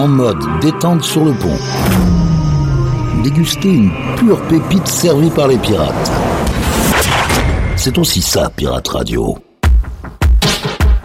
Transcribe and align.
en 0.00 0.08
mode 0.08 0.38
détente 0.62 1.02
sur 1.04 1.26
le 1.26 1.32
pont. 1.32 1.58
Déguster 3.22 3.68
une 3.68 3.90
pure 4.16 4.40
pépite 4.48 4.86
servie 4.86 5.28
par 5.28 5.46
les 5.46 5.58
pirates. 5.58 6.10
C'est 7.76 7.98
aussi 7.98 8.22
ça, 8.22 8.50
Pirate 8.56 8.88
Radio. 8.88 9.36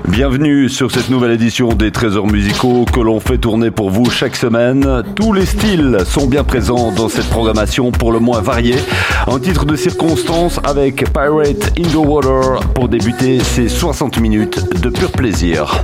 Bienvenue 0.07 0.69
sur 0.69 0.91
cette 0.91 1.09
nouvelle 1.09 1.31
édition 1.31 1.73
des 1.73 1.91
Trésors 1.91 2.27
musicaux 2.27 2.85
que 2.85 3.01
l'on 3.01 3.19
fait 3.19 3.37
tourner 3.37 3.69
pour 3.69 3.89
vous 3.89 4.09
chaque 4.09 4.37
semaine. 4.37 5.03
Tous 5.13 5.33
les 5.33 5.45
styles 5.45 5.97
sont 6.05 6.27
bien 6.27 6.45
présents 6.45 6.93
dans 6.93 7.09
cette 7.09 7.29
programmation 7.29 7.91
pour 7.91 8.13
le 8.13 8.19
moins 8.19 8.39
variée. 8.39 8.77
En 9.27 9.39
titre 9.39 9.65
de 9.65 9.75
circonstance 9.75 10.61
avec 10.63 11.11
Pirate 11.11 11.73
in 11.77 11.89
the 11.89 11.95
Water 11.95 12.61
pour 12.73 12.87
débuter 12.87 13.41
ces 13.41 13.67
60 13.67 14.21
minutes 14.21 14.79
de 14.81 14.89
pur 14.89 15.11
plaisir. 15.11 15.83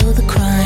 feel 0.00 0.12
the 0.12 0.22
crime. 0.22 0.59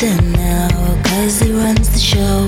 actor 0.00 0.22
now, 0.22 1.02
cause 1.02 1.40
he 1.40 1.52
runs 1.52 1.88
the 1.90 1.98
show. 1.98 2.47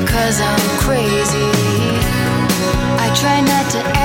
because 0.00 0.40
I'm 0.40 0.78
crazy. 0.78 1.50
I 3.04 3.12
try 3.14 3.40
not 3.40 3.70
to 3.72 3.97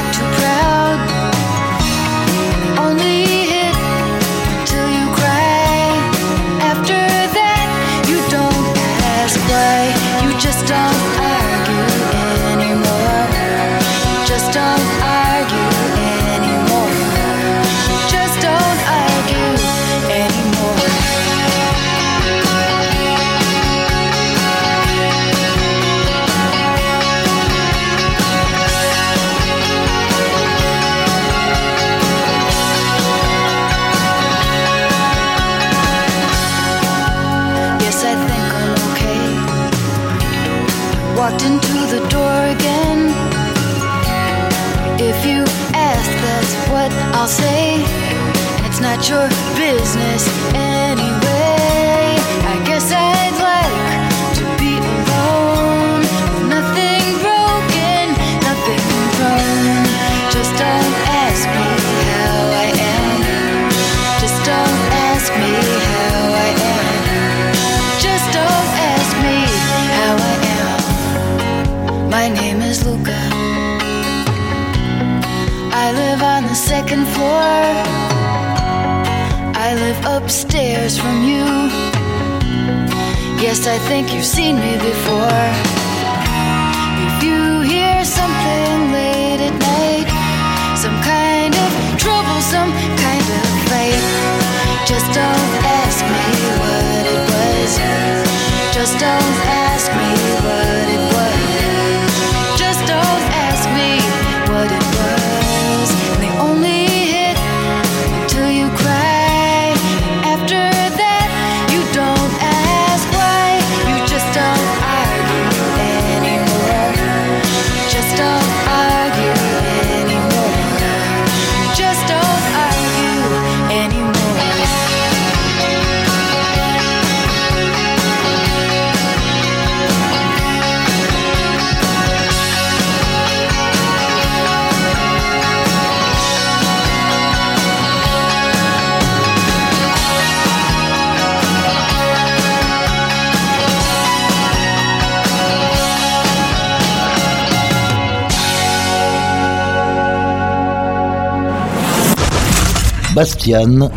Bastian, 153.15 153.91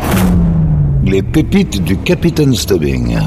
les 1.03 1.23
pépites 1.23 1.83
du 1.83 1.97
Capitaine 1.97 2.53
Stubbing. 2.53 3.17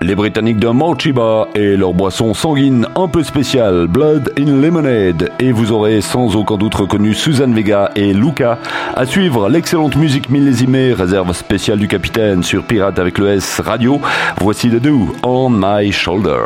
Les 0.00 0.14
Britanniques 0.14 0.60
de 0.60 0.68
Mochiba 0.68 1.48
et 1.56 1.76
leur 1.76 1.92
boisson 1.92 2.34
sanguine 2.34 2.86
un 2.94 3.08
peu 3.08 3.24
spéciale, 3.24 3.88
Blood 3.88 4.32
in 4.38 4.60
Lemonade. 4.60 5.30
Et 5.40 5.50
vous 5.50 5.72
aurez 5.72 6.02
sans 6.02 6.36
aucun 6.36 6.56
doute 6.56 6.76
reconnu 6.76 7.14
Suzanne 7.14 7.52
Vega 7.52 7.90
et 7.96 8.12
Luca. 8.12 8.58
À 8.94 9.06
suivre, 9.06 9.48
l'excellente 9.48 9.96
musique 9.96 10.30
millésimée, 10.30 10.92
réserve 10.92 11.32
spéciale 11.32 11.80
du 11.80 11.88
capitaine 11.88 12.44
sur 12.44 12.62
Pirate 12.62 13.00
avec 13.00 13.18
le 13.18 13.30
S 13.30 13.60
Radio. 13.60 14.00
Voici 14.40 14.68
The 14.68 14.80
Do, 14.80 15.16
On 15.24 15.50
My 15.50 15.90
Shoulder. 15.90 16.42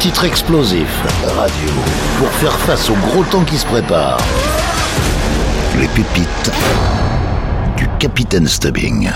Titre 0.00 0.24
explosif, 0.24 1.02
radio, 1.36 1.70
pour 2.18 2.28
faire 2.28 2.56
face 2.60 2.88
au 2.88 2.94
gros 2.94 3.24
temps 3.24 3.44
qui 3.44 3.58
se 3.58 3.66
prépare. 3.66 4.18
Les 5.80 5.88
pépites 5.88 6.52
du 7.76 7.88
Capitaine 7.98 8.46
Stubbing. 8.46 9.10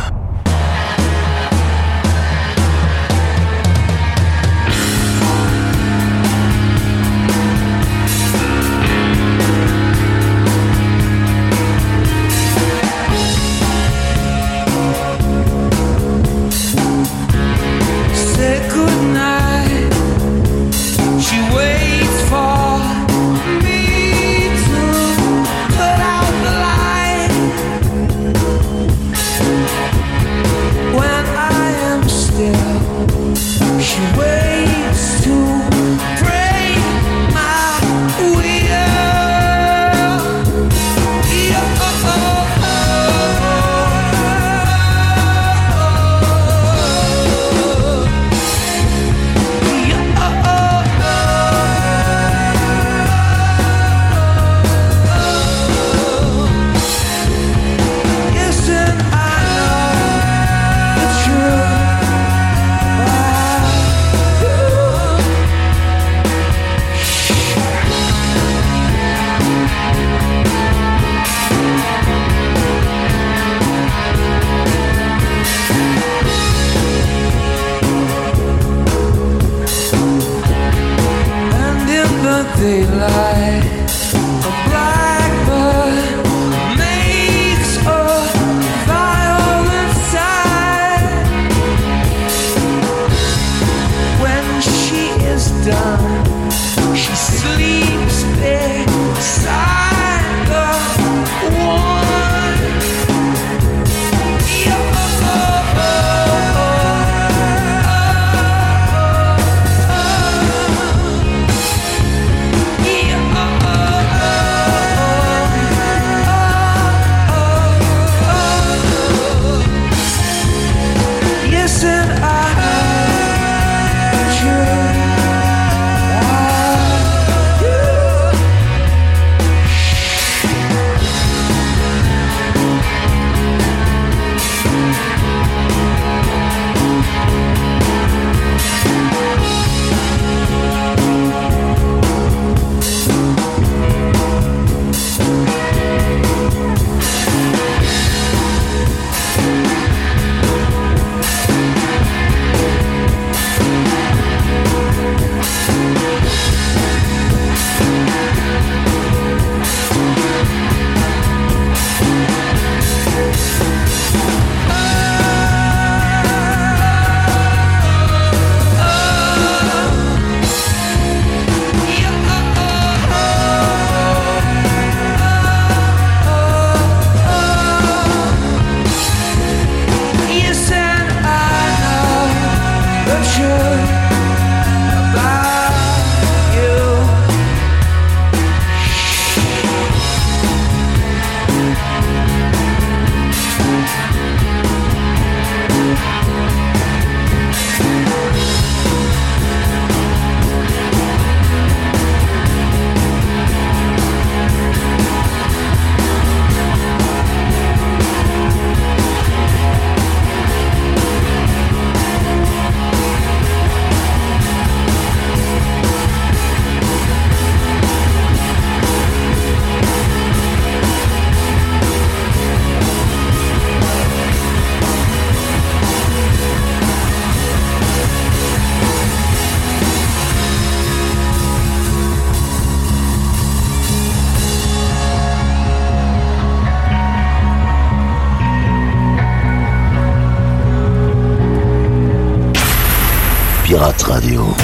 Radio. 244.13 244.62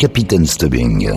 Capitaine 0.00 0.46
Stubbing. 0.46 1.12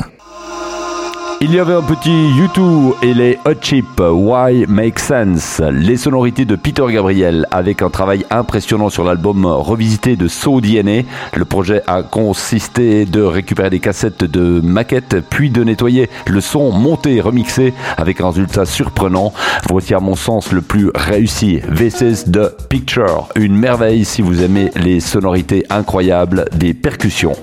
Il 1.39 1.53
y 1.53 1.59
avait 1.59 1.73
un 1.73 1.81
petit 1.81 2.09
U2 2.09 2.95
et 3.01 3.13
les 3.13 3.39
Hot 3.45 3.61
Chip, 3.61 3.85
Why 3.97 4.65
Make 4.67 4.99
Sense, 4.99 5.61
les 5.71 5.95
sonorités 5.95 6.43
de 6.43 6.57
Peter 6.57 6.83
Gabriel 6.89 7.47
avec 7.49 7.81
un 7.81 7.89
travail 7.89 8.25
impressionnant 8.29 8.89
sur 8.89 9.05
l'album 9.05 9.45
revisité 9.45 10.17
de 10.17 10.27
So 10.27 10.59
DNA. 10.59 11.03
Le 11.33 11.45
projet 11.45 11.81
a 11.87 12.03
consisté 12.03 13.05
de 13.05 13.21
récupérer 13.21 13.69
des 13.69 13.79
cassettes 13.79 14.25
de 14.25 14.59
maquettes 14.59 15.15
puis 15.29 15.49
de 15.49 15.63
nettoyer 15.63 16.09
le 16.27 16.41
son 16.41 16.73
monté 16.73 17.15
et 17.15 17.21
remixé 17.21 17.73
avec 17.95 18.19
un 18.19 18.31
résultat 18.31 18.65
surprenant. 18.65 19.31
Voici 19.69 19.93
à 19.93 20.01
mon 20.01 20.15
sens 20.15 20.51
le 20.51 20.61
plus 20.61 20.91
réussi, 20.93 21.61
is 21.79 22.29
the 22.29 22.53
Picture, 22.67 23.29
une 23.35 23.55
merveille 23.55 24.03
si 24.03 24.21
vous 24.21 24.43
aimez 24.43 24.71
les 24.75 24.99
sonorités 24.99 25.65
incroyables 25.69 26.43
des 26.53 26.73
percussions. 26.73 27.37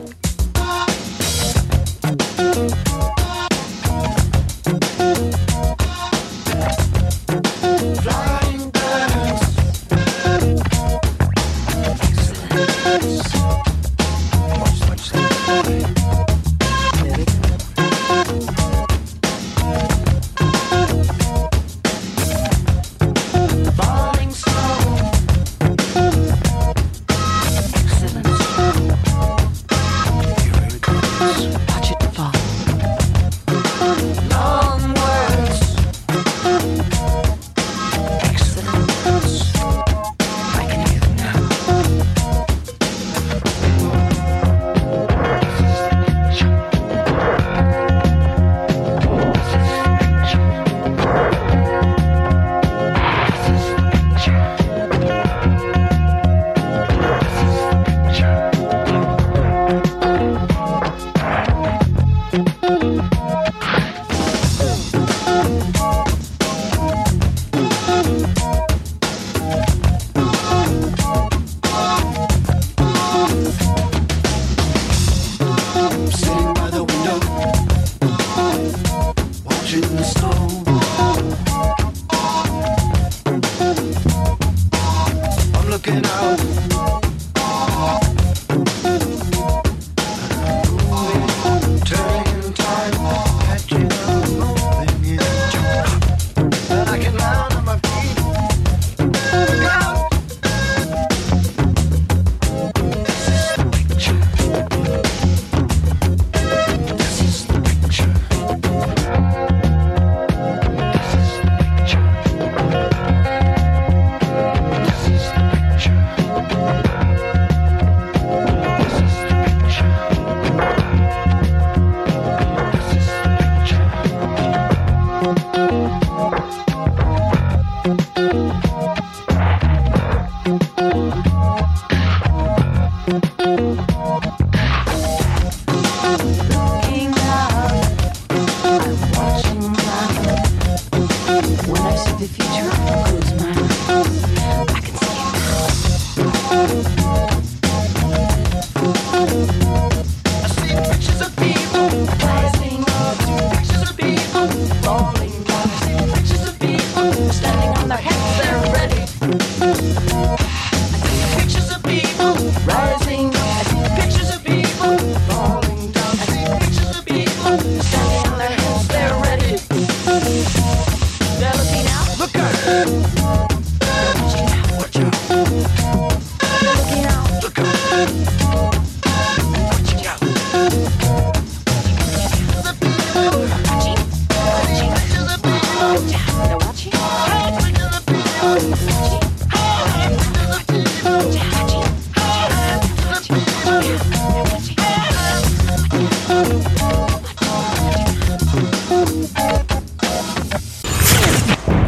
now. 86.10 86.89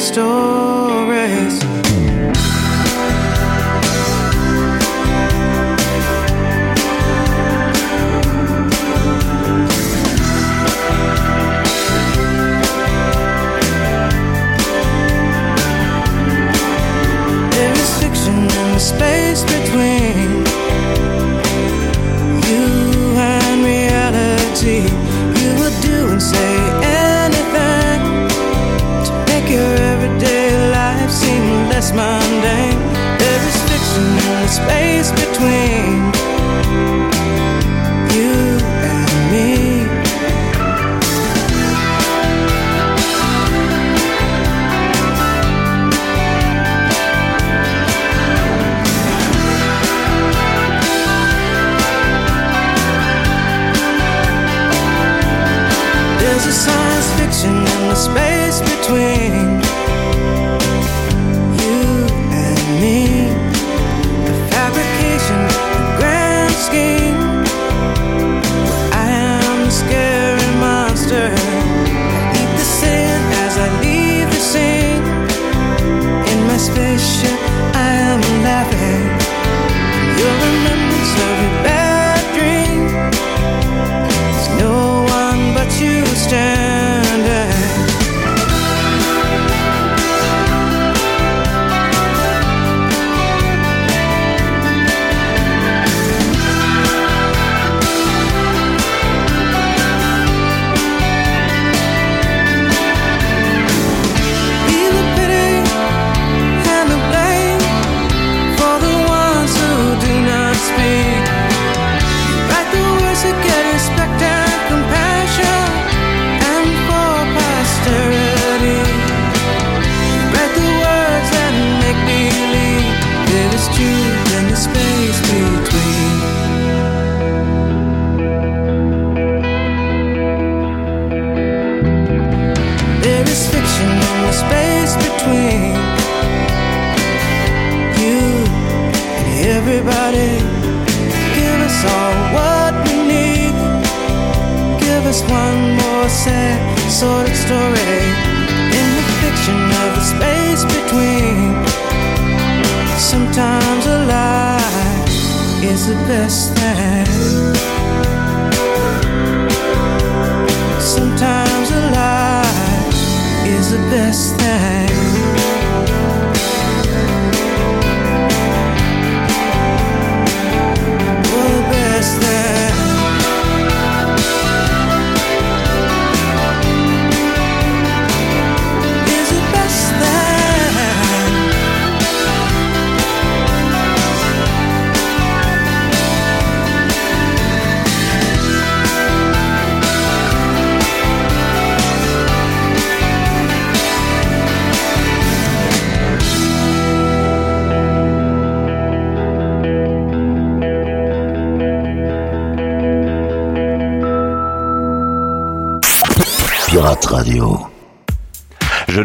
stories. 0.00 1.73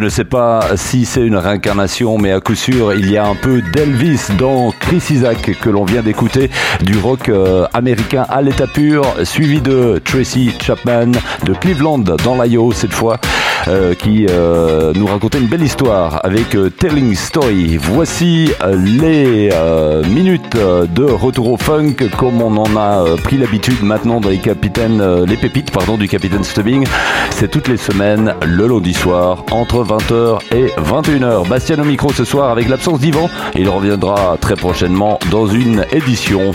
ne 0.09 0.15
sais 0.15 0.25
pas 0.25 0.61
si 0.75 1.05
c'est 1.05 1.21
une 1.21 1.35
réincarnation, 1.35 2.17
mais 2.17 2.31
à 2.31 2.39
coup 2.39 2.55
sûr, 2.55 2.95
il 2.95 3.11
y 3.11 3.17
a 3.17 3.27
un 3.27 3.35
peu 3.35 3.61
d'Elvis 3.61 4.29
dans 4.39 4.71
Chris 4.71 5.03
Isaac 5.11 5.51
que 5.61 5.69
l'on 5.69 5.85
vient 5.85 6.01
d'écouter, 6.01 6.49
du 6.81 6.97
rock 6.97 7.29
euh, 7.29 7.67
américain 7.73 8.25
à 8.27 8.41
l'état 8.41 8.65
pur, 8.65 9.05
suivi 9.23 9.61
de 9.61 10.01
Tracy 10.03 10.51
Chapman 10.59 11.11
de 11.45 11.53
Cleveland 11.53 11.99
dans 11.99 12.41
l'Io 12.41 12.71
cette 12.71 12.91
fois, 12.91 13.19
euh, 13.69 13.93
qui 13.93 14.25
euh, 14.27 14.93
nous 14.95 15.05
racontait 15.05 15.37
une 15.37 15.45
belle 15.45 15.61
histoire 15.61 16.25
avec 16.25 16.55
euh, 16.55 16.71
Telling 16.71 17.13
Story. 17.13 17.77
Voici 17.77 18.51
les 18.67 19.49
minutes 20.09 20.55
de 20.55 21.03
retour 21.03 21.51
au 21.51 21.57
funk 21.57 21.95
comme 22.17 22.41
on 22.41 22.57
en 22.57 22.75
a 22.75 23.05
pris 23.23 23.37
l'habitude 23.37 23.83
maintenant 23.83 24.19
dans 24.19 24.29
les 24.29 24.39
capitaines, 24.39 25.23
les 25.25 25.37
pépites 25.37 25.71
pardon 25.71 25.97
du 25.97 26.07
capitaine 26.07 26.43
Stubbing. 26.43 26.85
C'est 27.29 27.51
toutes 27.51 27.67
les 27.67 27.77
semaines 27.77 28.33
le 28.43 28.67
lundi 28.67 28.93
soir 28.93 29.43
entre 29.51 29.83
20h 29.83 30.39
et 30.55 30.67
21h. 30.81 31.47
Bastien 31.47 31.79
au 31.79 31.85
micro 31.85 32.11
ce 32.11 32.23
soir 32.23 32.49
avec 32.49 32.69
l'absence 32.69 32.99
d'Yvan. 32.99 33.29
Il 33.55 33.69
reviendra 33.69 34.37
très 34.41 34.55
prochainement 34.55 35.19
dans 35.29 35.45
une 35.47 35.85
édition 35.91 36.53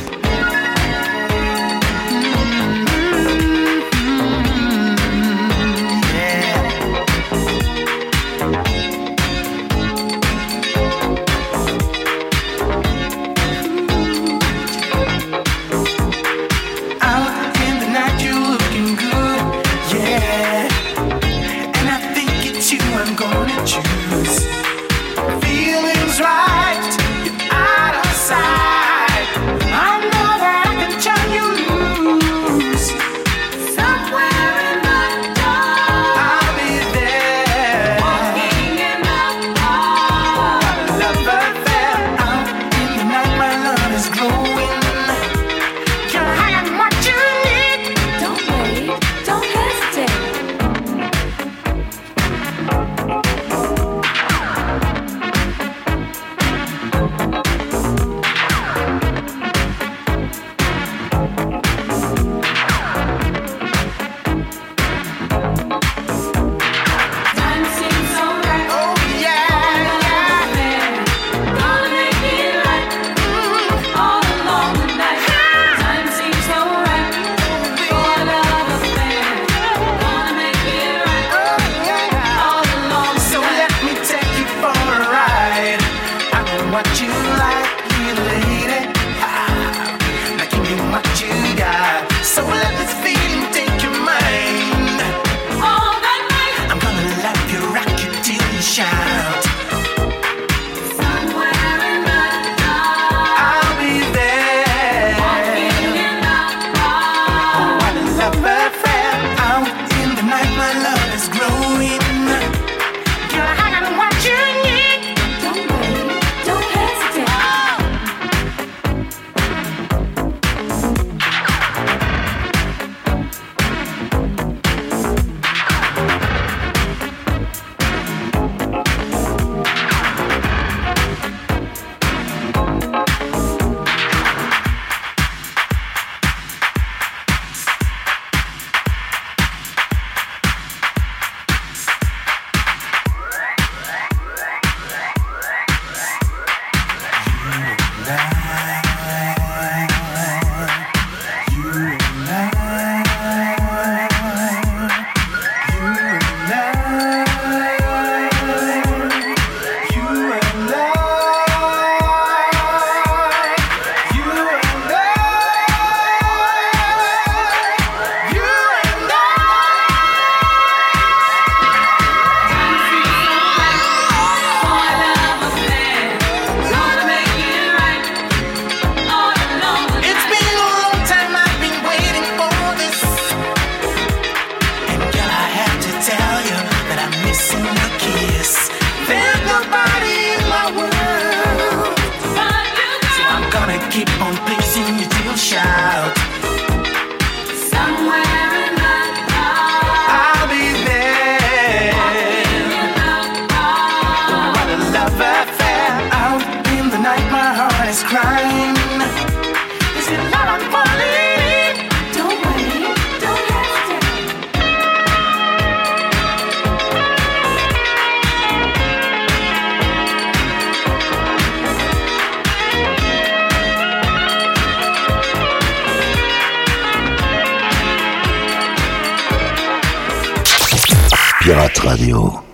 Pirate 231.54 231.84
Radio. 231.84 232.53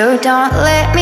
So 0.00 0.16
don't 0.16 0.54
let 0.54 0.94
me 0.94 0.99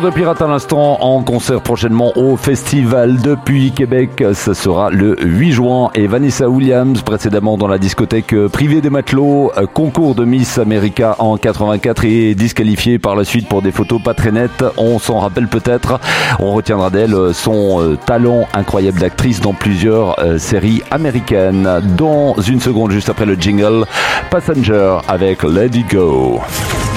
de 0.00 0.10
pirate 0.10 0.42
à 0.42 0.46
l'instant 0.46 0.98
en 1.00 1.22
concert 1.22 1.62
prochainement 1.62 2.12
au 2.16 2.36
festival 2.36 3.20
depuis 3.20 3.72
Québec. 3.72 4.22
Ce 4.34 4.52
sera 4.52 4.90
le 4.90 5.16
8 5.22 5.52
juin 5.52 5.90
et 5.94 6.06
Vanessa 6.06 6.48
Williams 6.50 7.00
précédemment 7.02 7.56
dans 7.56 7.68
la 7.68 7.78
discothèque 7.78 8.34
privée 8.52 8.82
des 8.82 8.90
matelots, 8.90 9.52
euh, 9.56 9.66
concours 9.66 10.14
de 10.14 10.24
Miss 10.24 10.58
America 10.58 11.16
en 11.18 11.38
84 11.38 12.04
et 12.04 12.34
disqualifiée 12.34 12.98
par 12.98 13.16
la 13.16 13.24
suite 13.24 13.48
pour 13.48 13.62
des 13.62 13.72
photos 13.72 14.02
pas 14.02 14.12
très 14.12 14.32
nettes. 14.32 14.64
On 14.76 14.98
s'en 14.98 15.20
rappelle 15.20 15.48
peut-être. 15.48 15.98
On 16.40 16.52
retiendra 16.52 16.90
d'elle 16.90 17.16
son 17.32 17.80
euh, 17.80 17.96
talent 17.96 18.46
incroyable 18.52 18.98
d'actrice 18.98 19.40
dans 19.40 19.54
plusieurs 19.54 20.18
euh, 20.18 20.36
séries 20.36 20.82
américaines. 20.90 21.80
Dans 21.96 22.34
une 22.40 22.60
seconde 22.60 22.90
juste 22.90 23.08
après 23.08 23.24
le 23.24 23.34
jingle, 23.34 23.86
Passenger 24.30 24.98
avec 25.08 25.42
It 25.44 25.90
Go. 25.90 26.40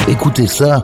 Écoutez 0.07 0.47
ça 0.47 0.83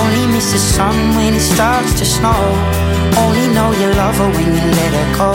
Only 0.00 0.26
miss 0.32 0.52
the 0.52 0.58
sun 0.58 0.96
when 1.16 1.34
it 1.34 1.40
starts 1.54 1.92
to 2.00 2.04
snow. 2.04 2.42
Only 3.22 3.46
know 3.54 3.70
you 3.80 3.88
love 4.02 4.16
her 4.22 4.30
when 4.36 4.48
you 4.58 4.66
let 4.80 4.92
her 4.98 5.08
go. 5.22 5.32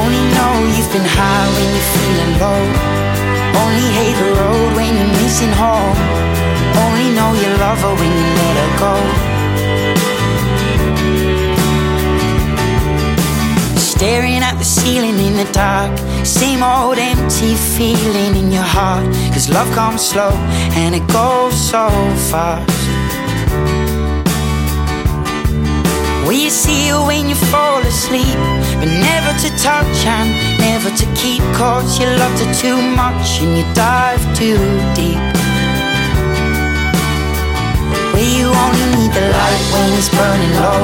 Only 0.00 0.24
know 0.36 0.52
you've 0.74 0.92
been 0.96 1.08
high 1.18 1.46
when 1.54 1.68
you're 1.74 1.90
feeling 1.96 2.32
low. 2.44 2.62
Only 3.62 3.88
hate 3.98 4.16
the 4.22 4.30
road 4.40 4.68
when 4.76 4.90
you're 4.96 5.14
missing 5.20 5.52
home. 5.62 5.96
Only 6.84 7.08
know 7.16 7.30
you 7.42 7.50
love 7.64 7.80
her 7.86 7.94
when 8.00 8.12
you 8.20 8.28
let 8.40 8.54
her 8.62 8.70
go. 8.84 8.94
Staring 13.76 14.42
at 14.48 14.56
the 14.58 14.64
ceiling 14.64 15.18
in 15.18 15.34
the 15.36 15.48
dark. 15.52 15.92
Same 16.24 16.62
old 16.62 16.98
empty 16.98 17.54
feeling 17.54 18.36
in 18.36 18.52
your 18.52 18.62
heart. 18.62 19.06
Cause 19.34 19.48
love 19.50 19.68
comes 19.74 20.02
slow 20.06 20.30
and 20.78 20.94
it 20.94 21.06
goes 21.08 21.54
so 21.54 21.88
fast. 22.30 22.70
Will 26.24 26.38
you 26.38 26.50
see 26.50 26.88
her 26.88 27.04
when 27.04 27.28
you 27.28 27.34
fall 27.34 27.80
asleep? 27.80 28.38
But 28.78 28.86
never 28.86 29.32
to 29.42 29.48
touch 29.58 29.98
and 30.06 30.30
never 30.58 30.90
to 30.90 31.06
keep. 31.14 31.42
Cause 31.58 31.98
you 31.98 32.06
loved 32.06 32.38
her 32.38 32.54
too 32.54 32.80
much 32.94 33.42
and 33.42 33.58
you 33.58 33.64
dive 33.74 34.22
too 34.38 34.62
deep. 34.94 35.18
Where 38.14 38.30
you 38.38 38.46
only 38.46 38.86
need 38.94 39.12
the 39.12 39.26
light 39.26 39.64
when 39.74 39.92
it's 39.98 40.08
burning 40.08 40.54
low. 40.62 40.82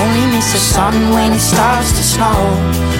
Only 0.00 0.24
miss 0.34 0.50
the 0.52 0.58
sun 0.58 0.94
when 1.10 1.34
it 1.34 1.40
starts 1.40 1.92
to 1.92 2.02
snow. 2.02 2.99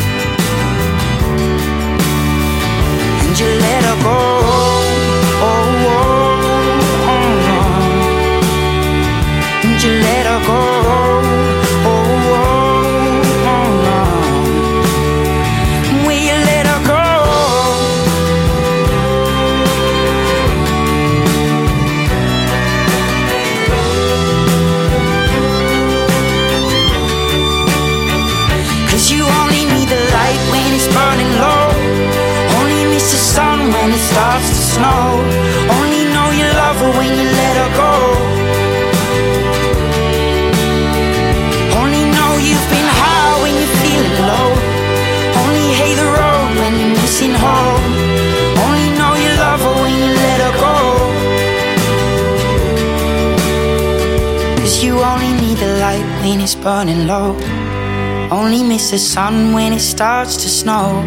The 58.91 58.97
sun 58.97 59.53
when 59.53 59.71
it 59.71 59.79
starts 59.79 60.35
to 60.35 60.49
snow. 60.49 61.01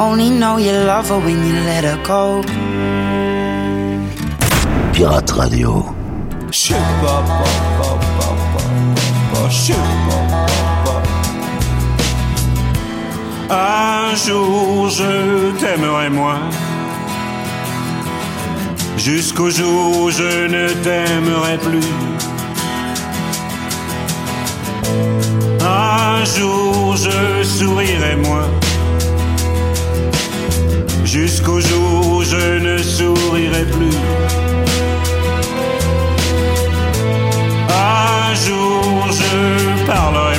Only 0.00 0.28
know 0.28 0.56
you 0.56 0.72
love 0.72 1.08
her 1.10 1.20
when 1.20 1.38
you 1.46 1.54
let 1.70 1.84
her 1.84 1.96
go. 2.02 2.42
Pirate 4.92 5.30
Radio. 5.30 5.94
Je 6.50 6.58
sais 6.58 6.74
pas, 7.00 7.22
pas, 7.22 7.44
pas, 7.78 7.96
pas, 8.18 8.34
pas, 8.52 8.66
pas, 9.32 9.48
je 9.48 9.56
sais 9.56 9.74
pas, 10.08 10.22
pas, 10.84 11.02
jour 26.36 26.96
je 26.96 27.42
sourirai 27.42 28.16
moins. 28.16 28.48
Jusqu'au 31.04 31.60
jour 31.60 32.08
où 32.12 32.22
je 32.22 32.58
ne 32.58 32.78
sourirai 32.78 33.64
plus. 33.64 33.96
Un 37.68 38.34
jour 38.46 39.08
je 39.20 39.86
parlerai 39.86 40.31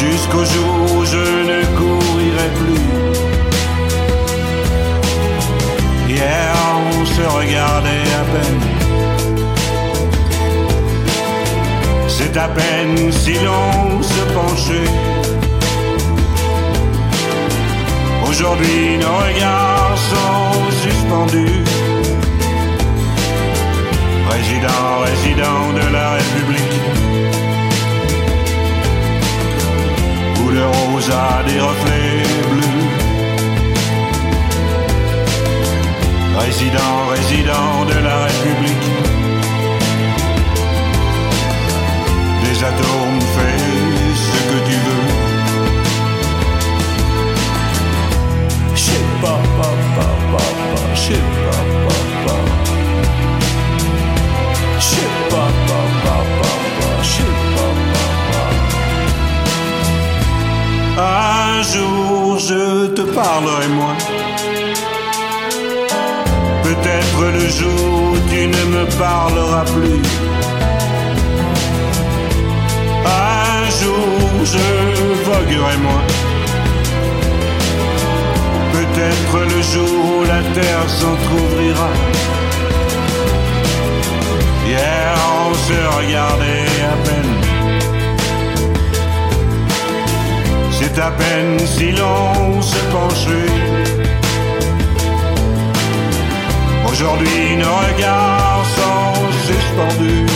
jusqu'au 0.00 0.44
jour 0.44 0.74
où 0.96 1.04
je 1.04 1.24
ne 1.50 1.60
courirai 1.76 2.48
plus. 2.60 2.86
Hier 6.08 6.54
on 6.92 7.04
se 7.04 7.22
regardait 7.38 8.08
à 8.20 8.24
peine. 8.32 8.62
C'est 12.06 12.36
à 12.36 12.48
peine 12.48 13.12
si 13.12 13.34
l'on 13.44 14.02
se 14.02 14.22
penchait. 14.36 14.90
Aujourd'hui 18.28 18.98
nos 19.02 19.16
regards 19.26 19.98
sont 20.12 20.52
suspendus. 20.82 21.64
Président, 24.28 24.84
résident 25.04 25.72
de 25.78 25.92
la 25.92 26.10
République. 26.12 26.67
Le 30.58 30.66
rose 30.66 31.10
a 31.10 31.42
des 31.48 31.60
reflets 31.60 32.22
bleus. 32.50 32.86
Résident, 36.44 36.94
résident 37.16 37.84
de 37.92 37.98
la 38.06 38.16
République. 38.26 38.97
Un 60.98 61.62
jour 61.62 62.38
je 62.40 62.86
te 62.88 63.02
parlerai 63.02 63.68
moi. 63.68 63.94
Peut-être 66.64 67.20
le 67.38 67.48
jour 67.48 68.12
où 68.12 68.16
tu 68.30 68.48
ne 68.48 68.64
me 68.74 68.84
parleras 68.98 69.64
plus. 69.64 70.02
Un 73.06 73.64
jour 73.80 74.44
je 74.44 74.68
voguerai 75.28 75.76
moi. 75.86 76.00
Peut-être 78.72 79.38
le 79.54 79.62
jour 79.62 80.04
où 80.16 80.24
la 80.24 80.42
terre 80.52 80.88
s'entr'ouvrira. 80.88 81.90
Hier 84.66 85.14
on 85.46 85.54
se 85.54 85.78
regardait 85.96 86.66
à 86.92 86.96
peine. 87.06 87.37
À 91.00 91.12
peine 91.12 91.60
si 91.60 91.92
l'on 91.92 92.60
se 92.60 92.78
penchait. 92.90 93.54
Aujourd'hui 96.90 97.56
nos 97.56 97.76
regards 97.86 98.64
sont 98.76 99.14
suspendus. 99.46 100.26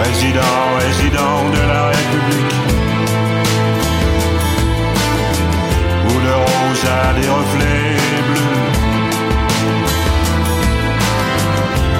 Président, 0.00 0.58
résident 0.80 1.38
de 1.56 1.62
la 1.72 1.82
République. 1.94 2.56
Où 6.08 6.18
le 6.26 6.34
rose 6.34 6.84
a 7.00 7.12
des 7.14 7.28
reflets 7.28 7.96
bleus. 8.28 8.58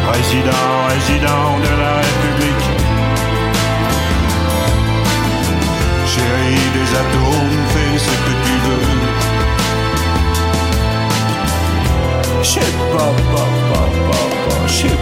Président, 0.08 0.70
résident 0.88 1.58
de 1.66 1.72
la 1.82 1.99
Des 6.90 6.96
atomes, 6.96 7.66
fais 7.68 7.98
ce 7.98 8.10
que 8.10 8.34
tu 8.44 8.54
veux. 8.66 8.88
J'sais 12.42 12.72
pas, 12.92 13.12
pas, 13.32 13.48
pas. 13.72 13.90
J'sais 14.66 14.98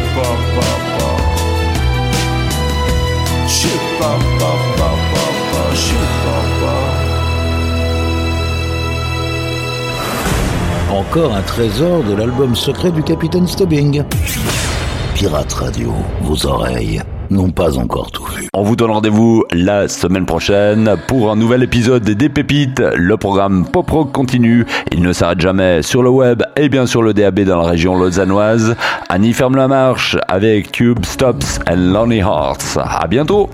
pas, 3.98 4.18
pas, 4.38 4.58
pas, 4.76 4.96
pas, 5.12 5.32
pas, 5.52 5.68
j'sais 5.74 6.06
pas, 6.24 6.44
pas. 6.60 6.84
Encore 10.94 11.32
un 11.34 11.42
trésor 11.42 12.02
de 12.04 12.14
l'album 12.14 12.54
secret 12.54 12.90
du 12.90 13.02
capitaine 13.02 13.46
Stubbing. 13.46 14.04
Pirate 15.14 15.52
Radio, 15.54 15.94
vos 16.20 16.46
oreilles 16.46 17.00
n'ont 17.30 17.50
pas 17.50 17.78
encore 17.78 18.10
tout. 18.10 18.17
On 18.54 18.62
vous 18.62 18.76
donne 18.76 18.90
rendez-vous 18.90 19.44
la 19.52 19.88
semaine 19.88 20.24
prochaine 20.24 20.96
pour 21.06 21.30
un 21.30 21.36
nouvel 21.36 21.62
épisode 21.62 22.04
des 22.04 22.28
Pépites. 22.28 22.80
Le 22.80 23.16
programme 23.16 23.66
Pop 23.70 23.90
continue. 24.12 24.64
Il 24.90 25.02
ne 25.02 25.12
s'arrête 25.12 25.40
jamais 25.40 25.82
sur 25.82 26.02
le 26.02 26.08
web 26.08 26.42
et 26.56 26.68
bien 26.68 26.86
sur 26.86 27.02
le 27.02 27.12
DAB 27.12 27.40
dans 27.40 27.60
la 27.60 27.68
région 27.68 27.94
lausannoise. 27.94 28.74
Annie 29.08 29.34
ferme 29.34 29.56
la 29.56 29.68
marche 29.68 30.16
avec 30.28 30.72
Tube 30.72 31.04
Stops 31.04 31.60
and 31.70 31.92
Lonely 31.92 32.20
Hearts. 32.20 32.78
À 32.78 33.06
bientôt. 33.06 33.50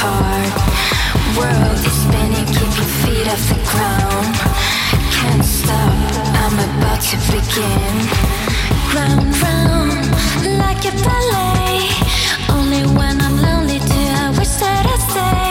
To 0.00 0.06
depart. 0.06 0.52
World 1.36 1.86
is 1.86 1.92
spinning, 1.92 2.46
keep 2.46 2.72
your 2.76 2.90
feet 3.02 3.28
off 3.28 3.48
the 3.48 3.58
ground. 3.70 4.34
Can't 5.12 5.44
stop, 5.44 5.94
I'm 6.42 6.58
about 6.58 7.00
to 7.10 7.16
begin. 7.30 7.94
Round, 8.94 9.26
round, 9.42 10.10
like 10.58 10.84
a 10.84 10.94
ballet. 11.04 11.88
Only 12.48 12.82
when 12.96 13.20
I'm 13.20 13.36
lonely 13.36 13.78
do 13.78 14.00
I 14.24 14.34
wish 14.38 14.54
that 14.60 14.86
I 14.86 14.98
stayed. 15.10 15.49